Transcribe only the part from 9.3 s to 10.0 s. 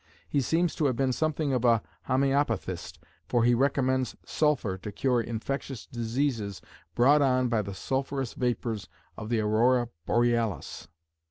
Aurora